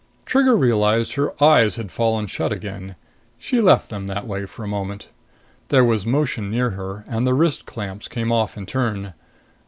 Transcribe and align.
Trigger 0.25 0.57
realized 0.57 1.13
her 1.13 1.31
eyes 1.43 1.75
had 1.75 1.91
fallen 1.91 2.25
shut 2.25 2.51
again. 2.51 2.95
She 3.37 3.61
left 3.61 3.91
them 3.91 4.07
that 4.07 4.25
way 4.25 4.47
for 4.47 4.63
a 4.63 4.67
moment. 4.67 5.09
There 5.67 5.83
was 5.85 6.07
motion 6.07 6.49
near 6.49 6.71
her, 6.71 7.03
and 7.07 7.27
the 7.27 7.35
wrist 7.35 7.67
clamps 7.67 8.07
came 8.07 8.31
off 8.31 8.57
in 8.57 8.65
turn. 8.65 9.13